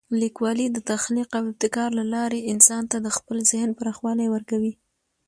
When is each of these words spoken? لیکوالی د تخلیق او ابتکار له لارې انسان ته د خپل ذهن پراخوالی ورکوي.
لیکوالی 0.21 0.67
د 0.71 0.77
تخلیق 0.91 1.29
او 1.37 1.43
ابتکار 1.51 1.89
له 1.99 2.05
لارې 2.13 2.47
انسان 2.51 2.83
ته 2.91 2.97
د 3.01 3.07
خپل 3.17 3.37
ذهن 3.51 3.69
پراخوالی 3.79 4.27
ورکوي. 4.31 4.73